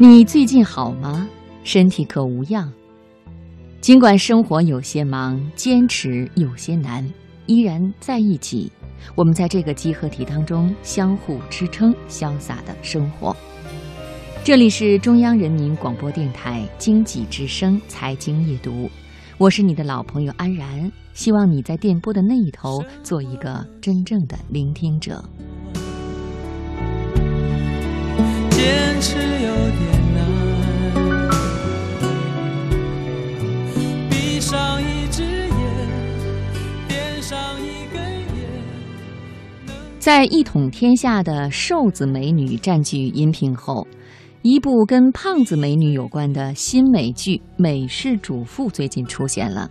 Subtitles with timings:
[0.00, 1.28] 你最近好吗？
[1.64, 2.72] 身体可无恙？
[3.80, 7.04] 尽管生活有些忙，坚持有些难，
[7.46, 8.70] 依然在一起。
[9.16, 13.36] 我们在这个集合体当中相互支撑，潇洒的生活。
[14.44, 18.88] 这里是中央人民广播电台经济之声财经夜读，
[19.36, 20.92] 我是你的老朋友安然。
[21.12, 25.24] 希望你在电波的那一头做一个真正的聆听者。
[28.58, 30.18] 坚持有点难
[34.10, 35.48] 闭上一只眼
[36.88, 38.02] 闭上一根。
[40.00, 43.86] 在一统天下的瘦子美女占据荧屏后，
[44.42, 49.70] 一部跟胖子美女有关的新美剧《美式主妇》最近出现了。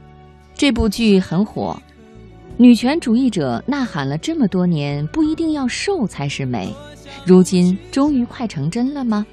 [0.56, 1.78] 这部剧很火，
[2.56, 6.74] 女权主义者呐喊了这么多年，不一定要瘦才是美，
[7.26, 9.26] 如今终于快成真了吗？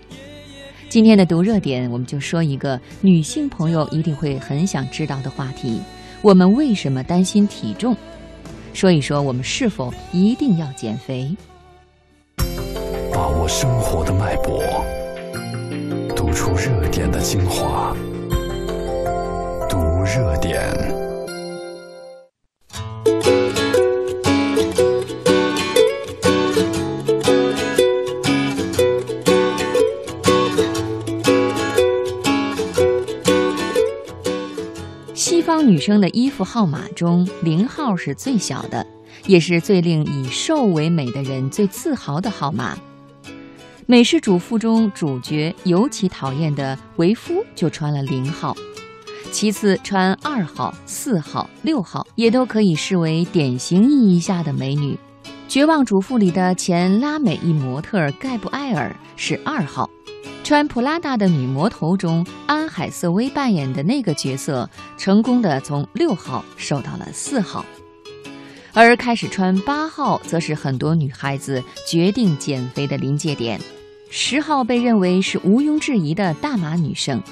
[0.89, 5.81] 今天的读热点，我们就说一个女性朋友一定会很想知道的话题：
[6.23, 7.97] 我们为什么担心体重？
[8.73, 11.37] 说一说，我们是否一定要减肥？
[13.13, 14.63] 把握生活的脉搏，
[16.15, 17.97] 读出热点的精华，
[19.69, 21.14] 读热点。
[35.65, 38.87] 女生的衣服号码中，零号是最小的，
[39.27, 42.77] 也是最令以瘦为美的人最自豪的号码。
[43.87, 48.57] 美式主妇中主角尤其讨厌的维夫就穿了零号，
[49.33, 54.99] 其次穿二号、四号、六号也都可以视为典型意义下的美女。
[55.49, 59.89] 绝望主妇里的前拉美裔模特盖布埃尔是二号。
[60.45, 64.69] 穿普拉达的女魔头中，安海瑟薇扮演的那个角色，
[64.99, 67.65] 成功的从六号瘦到了四号，
[68.75, 73.59] 而开始穿八号，则是很多女孩子决定减肥的临界点。
[74.11, 77.23] 十号被认为是毋庸置疑的大码女生，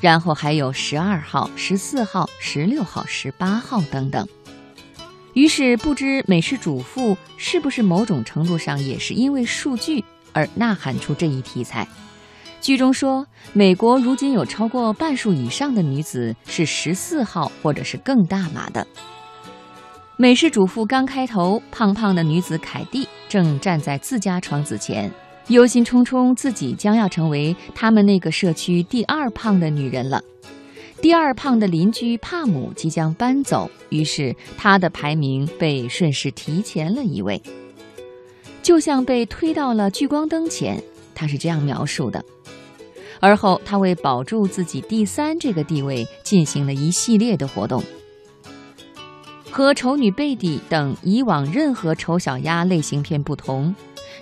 [0.00, 4.26] 然后还有十二号、十四号、十六号、十八号等等。
[5.34, 10.02] 于是，不知美式主妇是不是某种程度上也是因为数据
[10.32, 11.86] 而呐喊出这一题材。
[12.64, 18.86] 剧中说，美国如今有超过半数以上的女子是十四号或者是更大码的。
[20.16, 25.10] 美式主妇刚开头，胖胖的女子凯蒂正站在自家窗子前，
[25.48, 30.22] 忧心忡忡，自己将要成为他们那个社区第二胖的女人了。
[31.02, 37.42] 第二胖的邻居帕姆即将搬走，于是她的排名被顺势提前了一位，
[38.62, 40.82] 就像被推到了聚光灯前。
[41.14, 42.24] 她是这样描述的。
[43.24, 47.82] 而后，他为保住自己第三这个地位，进行了一系列的活动。
[49.50, 53.74] 和《丑女贝蒂》等以往任何丑小鸭类型片不同，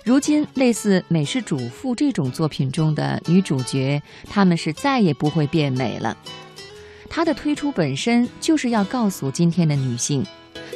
[0.05, 6.17] 如今类似《美式主妇》这种作品中的女主角，她们是再也不会变美了。
[7.09, 10.25] 她的推出本身就是要告诉今天的女性，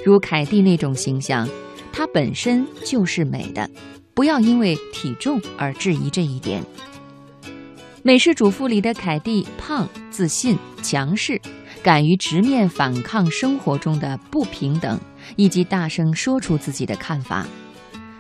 [0.04, 1.48] 如凯蒂那种形象，
[1.94, 3.70] 她本身就是美的，
[4.14, 6.62] 不要因为体重而质疑这一点。
[8.08, 11.42] 美式主妇里的凯蒂，胖、自信、强势，
[11.84, 14.98] 敢于直面反抗生活中的不平等，
[15.36, 17.46] 以及大声说出自己的看法，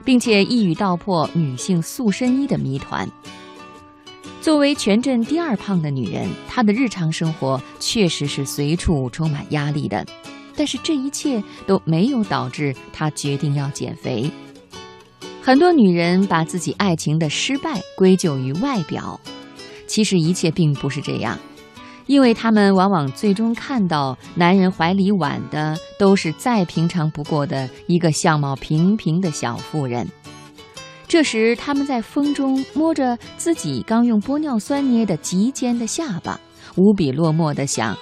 [0.03, 3.09] 并且一语道破女性塑身衣的谜团。
[4.41, 10.05] 作为全镇第二胖的女人，她的日常生活确实是随处充满压力的，
[10.53, 14.29] 但是这一切都没有导致她决定要减肥。
[15.41, 19.17] 很多女人把自己爱情的失败归咎于外表。
[19.97, 21.35] 其实一切并不是这样，
[22.05, 30.07] 因为他们往往最终看到男人怀里挽的都是再平常不过的一个相貌平平的小妇人。
[31.07, 36.39] 这时，他们在风中摸着自己刚用玻尿酸捏的极尖的下巴，
[36.75, 37.97] 无比落寞地想：“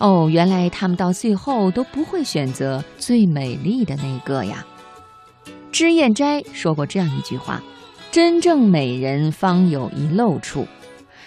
[0.00, 4.64] 哦，原来他们到最后都不会选择最美丽的那个呀。”
[5.70, 7.62] 脂砚斋说过这样一句话
[8.10, 10.66] ：“真正美人方有一露处。”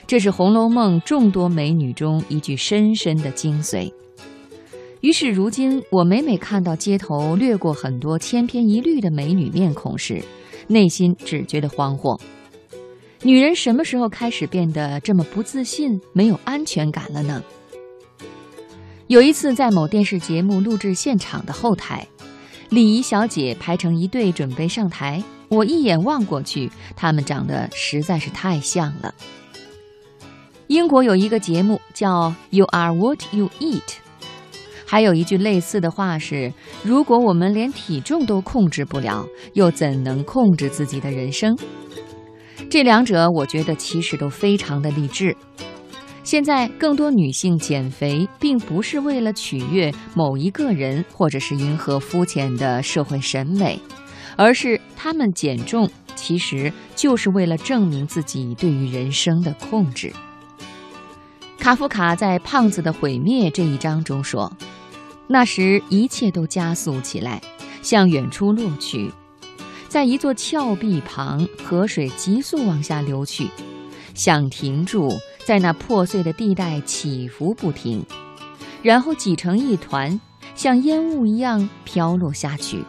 [0.06, 3.92] 这是《红楼梦》众多美女中一句深深的精髓。
[5.02, 10.24] 于是，如今我每每看到街头掠过很多千篇一律的美女面孔时，
[10.68, 12.20] 内心只觉得惶惑。
[13.22, 17.44] 女人什么时候开始变得这么不自信、没有安全感了呢？
[19.08, 22.08] 有一次，在某电视节目录制现场的后台，
[22.70, 29.14] 礼仪小姐排成一队准备上台，我一眼望过去，她们长得实在是太像了。
[30.68, 33.82] 英国有一个节目叫 “You Are What You Eat”，
[34.86, 41.58] 还有一句类似的话是：“如果我们连体重都控制不了，又怎能控制自己的人生？”
[42.72, 45.36] 这两者，我觉得其实都非常的励志。
[46.24, 53.78] 现在更多女性减肥，并不是为了取悦某一个人，或者是迎合肤浅的社会审美，
[54.38, 60.14] 而是她们减重其实就是为了证明自己对于人生的控制。
[61.60, 64.52] 卡夫卡在《胖子的毁灭》这一章中说
[65.28, 67.42] ：“那时一切都加速起来，
[67.82, 69.10] 向远处落去，
[69.88, 73.50] 在一座峭壁旁，河水急速往下流去，
[74.14, 78.06] 想停住，在那破碎的地带起伏不停，
[78.82, 80.20] 然后挤成一团，
[80.56, 82.84] 像烟雾一样飘落下去。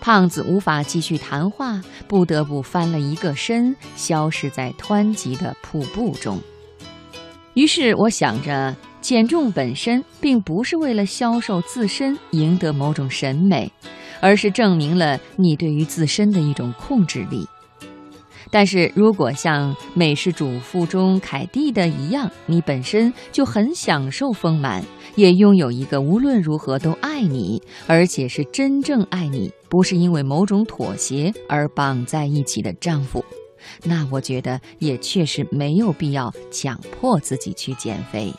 [0.00, 6.40] 胖子无法继续谈话，不得不翻了一个身，消失在湍急的瀑布中。”
[7.56, 13.72] 于是我想着，减重本身并不是为了销售自身、赢得某种审美，
[14.20, 17.48] 而是证明了你对于自身的一种控制力。
[18.50, 33.24] 但是如果像美式主妇中凯蒂的一样，你本身就很享受丰满，也拥有一个无论如何都爱你，而且是真正爱你，不是因为某种妥协而绑在一起的丈夫。
[33.84, 38.32] 那我觉得也确实没有必要强迫自己去减肥。